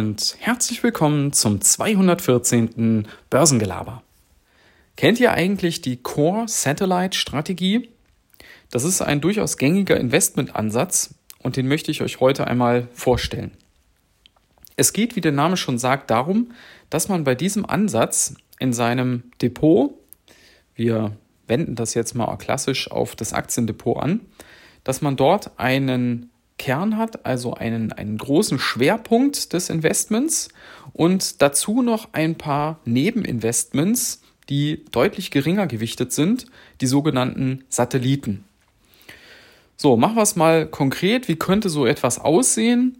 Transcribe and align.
und 0.00 0.36
herzlich 0.38 0.82
willkommen 0.82 1.34
zum 1.34 1.60
214. 1.60 3.06
Börsengelaber. 3.28 4.02
Kennt 4.96 5.20
ihr 5.20 5.32
eigentlich 5.32 5.82
die 5.82 5.98
Core 5.98 6.48
Satellite 6.48 7.14
Strategie? 7.14 7.90
Das 8.70 8.84
ist 8.84 9.02
ein 9.02 9.20
durchaus 9.20 9.58
gängiger 9.58 10.00
Investmentansatz 10.00 11.16
und 11.40 11.58
den 11.58 11.68
möchte 11.68 11.90
ich 11.90 12.00
euch 12.00 12.18
heute 12.18 12.46
einmal 12.46 12.88
vorstellen. 12.94 13.50
Es 14.76 14.94
geht, 14.94 15.16
wie 15.16 15.20
der 15.20 15.32
Name 15.32 15.58
schon 15.58 15.78
sagt, 15.78 16.10
darum, 16.10 16.52
dass 16.88 17.10
man 17.10 17.24
bei 17.24 17.34
diesem 17.34 17.66
Ansatz 17.66 18.36
in 18.58 18.72
seinem 18.72 19.24
Depot, 19.42 19.92
wir 20.76 21.14
wenden 21.46 21.74
das 21.74 21.92
jetzt 21.92 22.14
mal 22.14 22.34
klassisch 22.36 22.90
auf 22.90 23.16
das 23.16 23.34
Aktiendepot 23.34 24.02
an, 24.02 24.20
dass 24.82 25.02
man 25.02 25.16
dort 25.16 25.60
einen 25.60 26.30
Kern 26.60 26.98
hat, 26.98 27.24
also 27.24 27.54
einen, 27.54 27.90
einen 27.90 28.18
großen 28.18 28.58
Schwerpunkt 28.58 29.54
des 29.54 29.70
Investments 29.70 30.50
und 30.92 31.40
dazu 31.40 31.80
noch 31.80 32.10
ein 32.12 32.36
paar 32.36 32.80
Nebeninvestments, 32.84 34.20
die 34.50 34.84
deutlich 34.92 35.30
geringer 35.30 35.66
gewichtet 35.66 36.12
sind, 36.12 36.44
die 36.82 36.86
sogenannten 36.86 37.64
Satelliten. 37.70 38.44
So, 39.78 39.96
machen 39.96 40.16
wir 40.16 40.22
es 40.22 40.36
mal 40.36 40.66
konkret. 40.66 41.28
Wie 41.28 41.36
könnte 41.36 41.70
so 41.70 41.86
etwas 41.86 42.18
aussehen? 42.18 42.98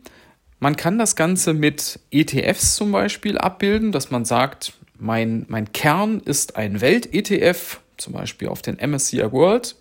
Man 0.59 0.77
kann 0.77 0.99
das 0.99 1.15
Ganze 1.15 1.53
mit 1.53 2.01
ETFs 2.11 2.77
zum 2.77 2.93
Beispiel 2.93 3.37
abbilden, 3.37 3.93
dass 3.93 4.11
man 4.11 4.25
sagt, 4.25 4.73
mein, 4.99 5.45
mein 5.49 5.71
Kern 5.75 6.21
ist 6.21 6.57
ein 6.57 6.81
Welt-ETF, 6.81 7.81
zum 7.99 8.15
Beispiel 8.15 8.49
auf 8.49 8.63
den 8.63 8.79
MSCI 8.79 9.31
World. 9.33 9.77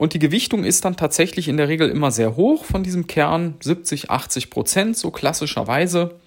Und 0.00 0.14
die 0.14 0.18
Gewichtung 0.18 0.64
ist 0.64 0.86
dann 0.86 0.96
tatsächlich 0.96 1.46
in 1.46 1.58
der 1.58 1.68
Regel 1.68 1.90
immer 1.90 2.10
sehr 2.10 2.34
hoch 2.34 2.64
von 2.64 2.82
diesem 2.82 3.06
Kern, 3.06 3.56
70, 3.60 4.08
80 4.08 4.48
Prozent, 4.48 4.96
so 4.96 5.10
klassischerweise. 5.10 6.18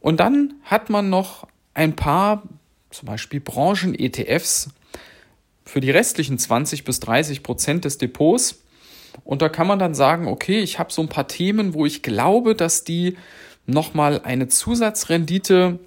Und 0.00 0.18
dann 0.18 0.54
hat 0.64 0.90
man 0.90 1.10
noch 1.10 1.46
ein 1.74 1.94
paar, 1.94 2.42
zum 2.90 3.06
Beispiel 3.06 3.38
Branchen-ETFs, 3.38 4.70
für 5.64 5.80
die 5.80 5.92
restlichen 5.92 6.40
20 6.40 6.82
bis 6.82 6.98
30 6.98 7.44
Prozent 7.44 7.84
des 7.84 7.98
Depots 7.98 8.64
und 9.22 9.42
da 9.42 9.48
kann 9.48 9.68
man 9.68 9.78
dann 9.78 9.94
sagen, 9.94 10.26
okay, 10.26 10.58
ich 10.58 10.80
habe 10.80 10.92
so 10.92 11.00
ein 11.00 11.08
paar 11.08 11.28
Themen, 11.28 11.72
wo 11.72 11.86
ich 11.86 12.02
glaube, 12.02 12.56
dass 12.56 12.82
die 12.82 13.16
nochmal 13.64 14.22
eine 14.24 14.48
Zusatzrendite 14.48 15.78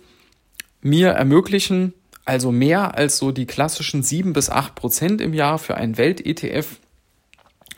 mir 0.82 1.10
ermöglichen, 1.10 1.94
also 2.24 2.54
mehr 2.54 2.96
als 2.96 3.18
so 3.18 3.34
die 3.34 3.48
klassischen 3.48 4.02
7 4.02 4.32
bis 4.32 4.50
8 4.50 4.76
Prozent 4.76 5.20
im 5.20 5.34
Jahr 5.34 5.60
für 5.60 5.76
einen 5.76 5.98
Welt-ETF. 5.98 6.78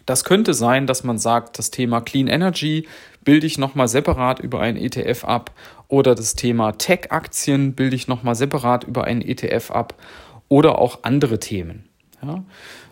Das 0.10 0.24
könnte 0.24 0.56
sein, 0.56 0.88
dass 0.88 1.04
man 1.04 1.20
sagt, 1.20 1.60
das 1.60 1.70
Thema 1.70 2.02
Clean 2.02 2.26
Energy 2.26 2.88
bilde 3.24 3.46
ich 3.46 3.60
nochmal 3.60 3.88
separat 3.88 4.40
über 4.40 4.60
einen 4.60 4.76
ETF 4.76 5.24
ab 5.24 5.52
oder 5.88 6.16
das 6.16 6.34
Thema 6.34 6.72
Tech-Aktien 6.72 7.76
bilde 7.76 7.96
ich 7.96 8.08
nochmal 8.08 8.34
separat 8.34 8.86
über 8.86 9.04
einen 9.04 9.22
ETF 9.22 9.70
ab 9.70 9.94
oder 10.48 10.80
auch 10.80 11.04
andere 11.04 11.38
Themen. 11.38 11.88
Ja. 12.24 12.44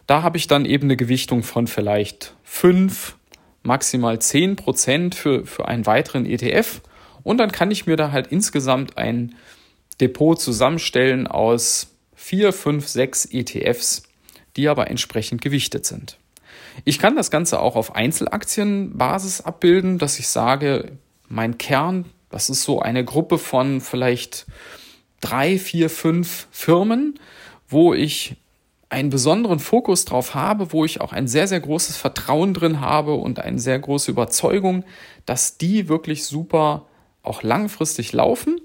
Da 0.05 0.21
habe 0.21 0.37
ich 0.37 0.45
dann 0.45 0.65
eben 0.65 0.83
eine 0.83 0.95
Gewichtung 0.95 1.41
von 1.41 1.65
vielleicht 1.65 2.35
5, 2.43 3.15
maximal 3.63 4.19
10 4.19 4.55
Prozent 4.55 5.15
für, 5.15 5.43
für 5.43 5.67
einen 5.67 5.87
weiteren 5.87 6.27
ETF. 6.27 6.81
Und 7.23 7.39
dann 7.39 7.51
kann 7.51 7.71
ich 7.71 7.87
mir 7.87 7.95
da 7.95 8.11
halt 8.11 8.27
insgesamt 8.27 8.99
ein 8.99 9.33
Depot 9.99 10.39
zusammenstellen 10.39 11.25
aus 11.25 11.95
4, 12.13 12.53
5, 12.53 12.87
6 12.87 13.25
ETFs, 13.31 14.03
die 14.55 14.67
aber 14.69 14.91
entsprechend 14.91 15.41
gewichtet 15.41 15.83
sind. 15.83 16.19
Ich 16.85 16.99
kann 16.99 17.15
das 17.15 17.31
Ganze 17.31 17.59
auch 17.59 17.75
auf 17.75 17.95
Einzelaktienbasis 17.95 19.41
abbilden, 19.41 19.97
dass 19.97 20.19
ich 20.19 20.27
sage, 20.27 20.97
mein 21.27 21.57
Kern, 21.57 22.05
das 22.29 22.49
ist 22.49 22.63
so 22.63 22.79
eine 22.79 23.03
Gruppe 23.03 23.37
von 23.37 23.81
vielleicht 23.81 24.45
drei, 25.21 25.57
vier, 25.57 25.89
fünf 25.89 26.47
Firmen, 26.51 27.19
wo 27.67 27.93
ich 27.93 28.35
einen 28.89 29.09
besonderen 29.09 29.59
Fokus 29.59 30.05
drauf 30.05 30.33
habe, 30.33 30.71
wo 30.71 30.85
ich 30.85 31.01
auch 31.01 31.11
ein 31.11 31.27
sehr, 31.27 31.47
sehr 31.47 31.59
großes 31.59 31.97
Vertrauen 31.97 32.53
drin 32.53 32.79
habe 32.79 33.15
und 33.15 33.39
eine 33.39 33.59
sehr 33.59 33.79
große 33.79 34.11
Überzeugung, 34.11 34.85
dass 35.25 35.57
die 35.57 35.89
wirklich 35.89 36.25
super 36.25 36.85
auch 37.21 37.43
langfristig 37.43 38.13
laufen. 38.13 38.61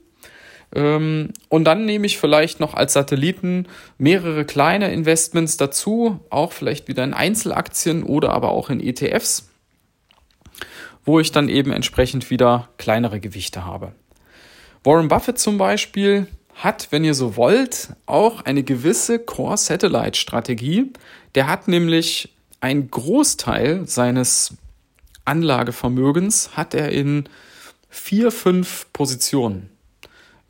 Ähm, 0.74 1.30
und 1.48 1.64
dann 1.64 1.84
nehme 1.84 2.06
ich 2.06 2.18
vielleicht 2.18 2.60
noch 2.60 2.74
als 2.74 2.94
Satelliten 2.94 3.66
mehrere 3.98 4.44
kleine 4.44 4.92
Investments 4.92 5.56
dazu, 5.56 6.20
auch 6.30 6.52
vielleicht 6.52 6.88
wieder 6.88 7.04
in 7.04 7.14
Einzelaktien 7.14 8.02
oder 8.02 8.30
aber 8.30 8.50
auch 8.50 8.70
in 8.70 8.80
ETFs, 8.80 9.48
wo 11.04 11.20
ich 11.20 11.32
dann 11.32 11.48
eben 11.48 11.72
entsprechend 11.72 12.30
wieder 12.30 12.68
kleinere 12.78 13.20
Gewichte 13.20 13.64
habe. 13.64 13.92
Warren 14.84 15.08
Buffett 15.08 15.38
zum 15.38 15.58
Beispiel, 15.58 16.26
hat, 16.54 16.88
wenn 16.90 17.04
ihr 17.04 17.14
so 17.14 17.36
wollt, 17.36 17.88
auch 18.06 18.42
eine 18.42 18.62
gewisse 18.62 19.18
Core-Satellite-Strategie. 19.18 20.92
Der 21.34 21.46
hat 21.48 21.66
nämlich 21.66 22.34
einen 22.60 22.90
Großteil 22.90 23.86
seines 23.86 24.54
Anlagevermögens 25.24 26.56
hat 26.56 26.74
er 26.74 26.90
in 26.90 27.28
vier, 27.88 28.30
fünf 28.30 28.86
Positionen. 28.92 29.70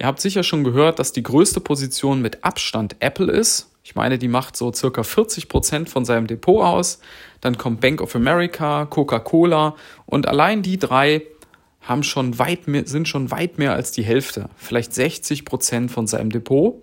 Ihr 0.03 0.09
habt 0.09 0.21
sicher 0.21 0.43
schon 0.43 0.65
gehört, 0.65 0.99
dass 0.99 1.13
die 1.13 1.23
größte 1.23 1.61
Position 1.61 2.21
mit 2.21 2.43
Abstand 2.43 2.97
Apple 2.99 3.31
ist. 3.31 3.71
Ich 3.85 3.95
meine, 3.95 4.19
die 4.19 4.27
macht 4.27 4.57
so 4.57 4.73
circa 4.73 5.05
40 5.05 5.49
Prozent 5.49 5.89
von 5.89 6.05
seinem 6.05 6.27
Depot 6.27 6.61
aus. 6.65 6.99
Dann 7.41 7.57
kommt 7.57 7.81
Bank 7.81 8.01
of 8.01 8.17
America, 8.17 8.87
Coca-Cola 8.87 9.77
und 10.05 10.27
allein 10.27 10.63
die 10.63 10.77
drei 10.77 11.23
haben 11.83 12.03
schon 12.03 12.41
weit 12.41 12.67
mehr, 12.67 12.85
sind 12.85 13.07
schon 13.07 13.31
weit 13.31 13.59
mehr 13.59 13.75
als 13.75 13.93
die 13.93 14.03
Hälfte, 14.03 14.51
vielleicht 14.57 14.93
60 14.93 15.45
Prozent 15.45 15.93
von 15.93 16.09
seinem 16.09 16.31
Depot. 16.31 16.83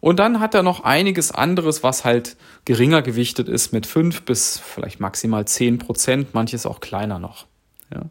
Und 0.00 0.18
dann 0.18 0.38
hat 0.38 0.54
er 0.54 0.62
noch 0.62 0.84
einiges 0.84 1.32
anderes, 1.32 1.82
was 1.82 2.04
halt 2.04 2.36
geringer 2.66 3.00
gewichtet 3.00 3.48
ist 3.48 3.72
mit 3.72 3.86
fünf 3.86 4.20
bis 4.26 4.58
vielleicht 4.58 5.00
maximal 5.00 5.46
zehn 5.46 5.78
Prozent, 5.78 6.34
manches 6.34 6.66
auch 6.66 6.80
kleiner 6.80 7.18
noch. 7.18 7.46
Ja. 7.90 8.02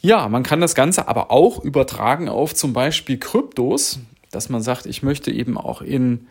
Ja, 0.00 0.28
man 0.28 0.42
kann 0.42 0.60
das 0.60 0.74
Ganze 0.74 1.08
aber 1.08 1.30
auch 1.30 1.62
übertragen 1.62 2.28
auf 2.28 2.54
zum 2.54 2.72
Beispiel 2.72 3.18
Kryptos, 3.18 4.00
dass 4.30 4.48
man 4.48 4.62
sagt, 4.62 4.86
ich 4.86 5.02
möchte 5.02 5.30
eben 5.30 5.58
auch 5.58 5.82
in 5.82 6.28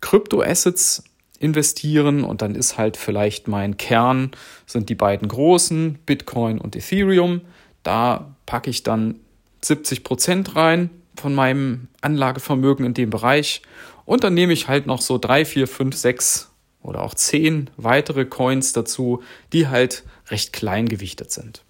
Kryptoassets 0.00 1.04
investieren 1.38 2.24
und 2.24 2.42
dann 2.42 2.54
ist 2.54 2.78
halt 2.78 2.96
vielleicht 2.96 3.48
mein 3.48 3.76
Kern 3.76 4.30
sind 4.66 4.88
die 4.88 4.94
beiden 4.94 5.28
großen, 5.28 5.98
Bitcoin 6.06 6.58
und 6.58 6.74
Ethereum. 6.76 7.42
Da 7.82 8.34
packe 8.46 8.70
ich 8.70 8.82
dann 8.82 9.20
70 9.62 10.04
Prozent 10.04 10.56
rein 10.56 10.90
von 11.16 11.34
meinem 11.34 11.88
Anlagevermögen 12.00 12.84
in 12.86 12.94
dem 12.94 13.10
Bereich. 13.10 13.62
Und 14.04 14.24
dann 14.24 14.34
nehme 14.34 14.52
ich 14.52 14.68
halt 14.68 14.86
noch 14.86 15.00
so 15.00 15.18
drei, 15.18 15.44
vier, 15.44 15.66
fünf, 15.66 15.96
sechs 15.96 16.50
oder 16.82 17.02
auch 17.02 17.14
zehn 17.14 17.70
weitere 17.76 18.24
Coins 18.24 18.72
dazu, 18.72 19.22
die 19.52 19.68
halt 19.68 20.04
recht 20.28 20.52
klein 20.52 20.88
gewichtet 20.88 21.30
sind. 21.30 21.62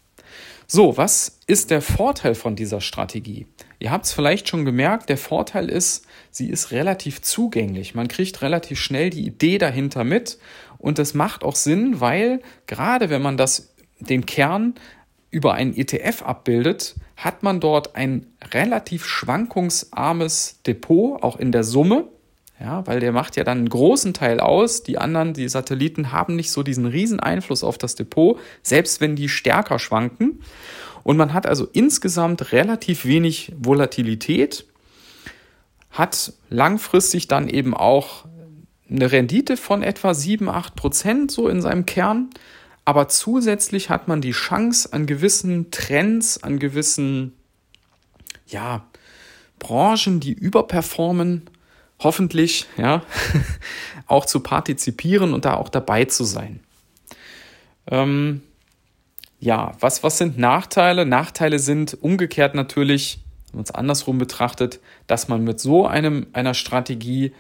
So, 0.67 0.97
was 0.97 1.41
ist 1.47 1.71
der 1.71 1.83
Vorteil 1.83 2.35
von 2.35 2.57
dieser 2.57 2.81
Strategie? 2.81 3.47
Ihr 3.79 3.91
habt 3.91 4.07
es 4.07 4.13
vielleicht 4.13 4.49
schon 4.49 4.65
gemerkt, 4.65 5.11
der 5.11 5.19
Vorteil 5.19 5.69
ist, 5.69 6.07
sie 6.31 6.49
ist 6.49 6.71
relativ 6.71 7.21
zugänglich. 7.21 7.95
Man 7.95 8.09
kriegt 8.09 8.41
relativ 8.41 8.81
schnell 8.81 9.11
die 9.11 9.27
Idee 9.27 9.59
dahinter 9.59 10.05
mit 10.05 10.39
und 10.79 10.99
das 10.99 11.13
macht 11.13 11.45
auch 11.45 11.57
Sinn, 11.57 12.01
weil 12.01 12.41
gerade 12.67 13.11
wenn 13.11 13.21
man 13.21 13.37
das 13.37 13.75
den 14.01 14.25
Kern 14.25 14.75
über 15.31 15.55
einen 15.55 15.77
ETF 15.77 16.23
abbildet, 16.23 16.95
hat 17.17 17.43
man 17.43 17.61
dort 17.61 17.95
ein 17.97 18.27
relativ 18.53 19.05
schwankungsarmes 19.05 20.61
Depot, 20.67 21.23
auch 21.23 21.37
in 21.37 21.53
der 21.53 21.65
Summe. 21.65 22.09
Ja, 22.61 22.87
weil 22.87 23.01
der 23.01 23.13
macht 23.13 23.37
ja 23.37 23.45
dann 23.45 23.59
einen 23.59 23.69
großen 23.69 24.15
Teil 24.15 24.39
aus. 24.39 24.85
Die 24.85 24.99
anderen, 24.99 25.35
die 25.35 25.49
Satelliten, 25.49 26.13
haben 26.13 26.37
nicht 26.37 26.53
so 26.53 26.63
diesen 26.63 26.87
riesen 26.87 27.19
Einfluss 27.19 27.65
auf 27.65 27.79
das 27.79 27.97
Depot, 27.97 28.39
selbst 28.63 29.01
wenn 29.01 29.17
die 29.17 29.29
stärker 29.29 29.79
schwanken. 29.79 30.41
Und 31.03 31.17
man 31.17 31.33
hat 31.35 31.47
also 31.47 31.69
insgesamt 31.73 32.53
relativ 32.53 33.05
wenig 33.05 33.53
Volatilität, 33.59 34.67
hat 35.91 36.33
langfristig 36.49 37.29
dann 37.29 37.49
eben 37.49 37.75
auch 37.75 38.25
eine 38.91 39.11
Rendite 39.11 39.57
von 39.57 39.83
etwa 39.83 40.15
7, 40.15 40.49
8 40.49 40.77
Prozent 40.77 41.31
so 41.31 41.49
in 41.49 41.61
seinem 41.61 41.87
Kern. 41.87 42.31
Aber 42.85 43.09
zusätzlich 43.09 43.91
hat 43.91 44.09
man 44.09 44.21
die 44.21 44.33
Chance, 44.33 44.93
an 44.93 45.07
gewissen 45.07 45.71
Trends, 45.71 46.43
an 46.43 46.59
gewissen 46.59 47.33
ja, 48.47 48.87
Branchen, 49.59 50.21
die 50.21 50.33
überperformen, 50.33 51.49
hoffentlich 52.05 52.67
ja, 52.77 53.03
auch 54.07 54.27
zu 54.27 54.41
partizipieren 54.41 55.35
und 55.35 55.45
da 55.45 55.55
auch 55.55 55.69
dabei 55.69 56.05
zu 56.05 56.25
sein. 56.25 56.61
Ähm, 57.91 58.43
ja, 59.41 59.73
was, 59.81 60.03
was 60.03 60.19
sind 60.19 60.39
Nachteile? 60.39 61.05
Nachteile 61.05 61.59
sind 61.59 61.99
umgekehrt 62.01 62.55
natürlich, 62.55 63.19
wenn 63.51 63.59
man 63.59 63.65
es 63.65 63.71
andersrum 63.71 64.19
betrachtet, 64.19 64.81
dass 65.07 65.29
man 65.29 65.45
mit 65.45 65.61
so 65.61 65.87
einem, 65.87 66.27
einer 66.33 66.55
Strategie 66.55 67.33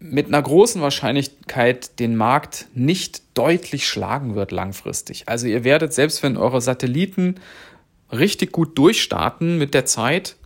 mit 0.00 0.28
einer 0.28 0.40
großen 0.40 0.80
Wahrscheinlichkeit 0.80 1.98
den 1.98 2.16
Markt 2.16 2.68
nicht 2.72 3.22
deutlich 3.34 3.88
schlagen 3.88 4.34
wird 4.34 4.52
langfristig. 4.52 5.28
Also 5.28 5.46
ihr 5.46 5.64
werdet, 5.64 5.92
selbst 5.92 6.22
wenn 6.22 6.36
eure 6.36 6.60
Satelliten 6.60 7.36
richtig 8.12 8.52
gut 8.52 8.78
durchstarten 8.78 9.58
mit 9.58 9.74
der 9.74 9.86
Zeit, 9.86 10.36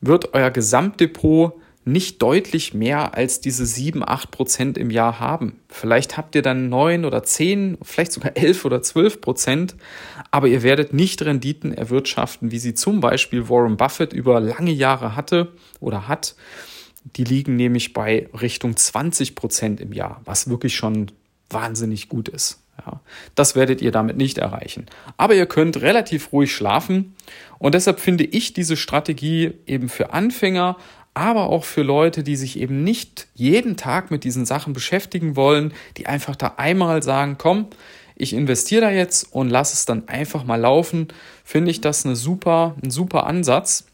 wird 0.00 0.34
euer 0.34 0.50
Gesamtdepot 0.50 1.54
nicht 1.92 2.22
deutlich 2.22 2.74
mehr 2.74 3.14
als 3.14 3.40
diese 3.40 3.66
7, 3.66 4.06
8 4.06 4.30
Prozent 4.30 4.78
im 4.78 4.90
Jahr 4.90 5.20
haben. 5.20 5.60
Vielleicht 5.68 6.16
habt 6.16 6.34
ihr 6.34 6.42
dann 6.42 6.68
9 6.68 7.04
oder 7.04 7.22
10, 7.22 7.78
vielleicht 7.82 8.12
sogar 8.12 8.36
11 8.36 8.64
oder 8.64 8.82
12 8.82 9.20
Prozent, 9.20 9.76
aber 10.30 10.48
ihr 10.48 10.62
werdet 10.62 10.92
nicht 10.92 11.22
Renditen 11.22 11.72
erwirtschaften, 11.72 12.50
wie 12.50 12.58
sie 12.58 12.74
zum 12.74 13.00
Beispiel 13.00 13.48
Warren 13.48 13.76
Buffett 13.76 14.12
über 14.12 14.40
lange 14.40 14.72
Jahre 14.72 15.16
hatte 15.16 15.52
oder 15.80 16.08
hat. 16.08 16.36
Die 17.16 17.24
liegen 17.24 17.56
nämlich 17.56 17.92
bei 17.92 18.28
Richtung 18.38 18.76
20 18.76 19.34
Prozent 19.34 19.80
im 19.80 19.92
Jahr, 19.92 20.20
was 20.24 20.50
wirklich 20.50 20.76
schon 20.76 21.10
wahnsinnig 21.50 22.08
gut 22.08 22.28
ist. 22.28 22.60
Ja, 22.86 23.00
das 23.34 23.56
werdet 23.56 23.82
ihr 23.82 23.90
damit 23.90 24.16
nicht 24.16 24.38
erreichen. 24.38 24.86
Aber 25.16 25.34
ihr 25.34 25.46
könnt 25.46 25.80
relativ 25.80 26.32
ruhig 26.32 26.54
schlafen 26.54 27.16
und 27.58 27.74
deshalb 27.74 27.98
finde 27.98 28.24
ich 28.24 28.52
diese 28.52 28.76
Strategie 28.76 29.52
eben 29.66 29.88
für 29.88 30.12
Anfänger, 30.12 30.76
aber 31.14 31.48
auch 31.48 31.64
für 31.64 31.82
Leute, 31.82 32.22
die 32.22 32.36
sich 32.36 32.58
eben 32.58 32.84
nicht 32.84 33.28
jeden 33.34 33.76
Tag 33.76 34.10
mit 34.10 34.24
diesen 34.24 34.46
Sachen 34.46 34.72
beschäftigen 34.72 35.36
wollen, 35.36 35.72
die 35.96 36.06
einfach 36.06 36.36
da 36.36 36.54
einmal 36.56 37.02
sagen, 37.02 37.36
komm, 37.38 37.66
ich 38.14 38.32
investiere 38.32 38.82
da 38.82 38.90
jetzt 38.90 39.32
und 39.32 39.48
lasse 39.48 39.74
es 39.74 39.84
dann 39.84 40.08
einfach 40.08 40.44
mal 40.44 40.60
laufen, 40.60 41.08
finde 41.44 41.70
ich 41.70 41.80
das 41.80 42.04
eine 42.04 42.16
super, 42.16 42.74
ein 42.82 42.90
super 42.90 43.26
Ansatz. 43.26 43.86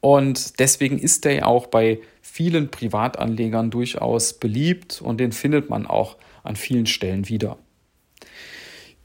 Und 0.00 0.58
deswegen 0.58 0.98
ist 0.98 1.24
der 1.24 1.34
ja 1.34 1.44
auch 1.44 1.66
bei 1.66 2.00
vielen 2.22 2.70
Privatanlegern 2.70 3.70
durchaus 3.70 4.34
beliebt 4.34 5.00
und 5.02 5.18
den 5.18 5.32
findet 5.32 5.68
man 5.68 5.86
auch 5.86 6.16
an 6.42 6.56
vielen 6.56 6.86
Stellen 6.86 7.28
wieder. 7.28 7.58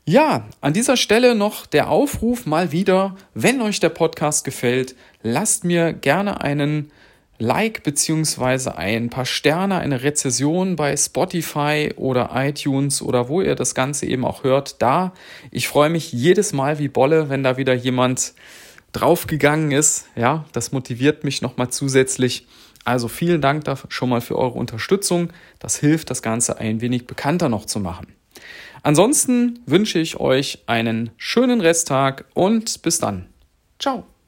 Ja, 0.07 0.45
an 0.61 0.73
dieser 0.73 0.97
Stelle 0.97 1.33
noch 1.33 1.65
der 1.65 1.89
Aufruf 1.89 2.45
mal 2.45 2.71
wieder, 2.71 3.15
wenn 3.33 3.59
euch 3.59 3.79
der 3.79 3.89
Podcast 3.89 4.45
gefällt, 4.45 4.95
lasst 5.23 5.63
mir 5.63 5.93
gerne 5.93 6.41
einen 6.41 6.91
Like 7.39 7.81
beziehungsweise 7.81 8.77
ein 8.77 9.09
paar 9.09 9.25
Sterne, 9.25 9.79
eine 9.79 10.03
Rezession 10.03 10.75
bei 10.75 10.95
Spotify 10.95 11.91
oder 11.95 12.29
iTunes 12.35 13.01
oder 13.01 13.29
wo 13.29 13.41
ihr 13.41 13.55
das 13.55 13.73
Ganze 13.73 14.05
eben 14.05 14.25
auch 14.25 14.43
hört, 14.43 14.79
da. 14.79 15.11
Ich 15.49 15.67
freue 15.67 15.89
mich 15.89 16.13
jedes 16.13 16.53
Mal 16.53 16.77
wie 16.77 16.87
Bolle, 16.87 17.29
wenn 17.29 17.41
da 17.41 17.57
wieder 17.57 17.73
jemand 17.73 18.35
draufgegangen 18.91 19.71
ist. 19.71 20.05
Ja, 20.15 20.45
das 20.53 20.71
motiviert 20.71 21.23
mich 21.23 21.41
nochmal 21.41 21.71
zusätzlich. 21.71 22.45
Also 22.85 23.07
vielen 23.07 23.41
Dank 23.41 23.63
da 23.63 23.75
schon 23.89 24.09
mal 24.09 24.21
für 24.21 24.37
eure 24.37 24.59
Unterstützung. 24.59 25.29
Das 25.57 25.77
hilft, 25.77 26.11
das 26.11 26.21
Ganze 26.21 26.59
ein 26.59 26.79
wenig 26.79 27.07
bekannter 27.07 27.49
noch 27.49 27.65
zu 27.65 27.79
machen. 27.79 28.14
Ansonsten 28.83 29.59
wünsche 29.65 29.99
ich 29.99 30.19
euch 30.19 30.59
einen 30.67 31.11
schönen 31.17 31.61
Resttag 31.61 32.25
und 32.33 32.81
bis 32.81 32.99
dann. 32.99 33.27
Ciao. 33.79 34.05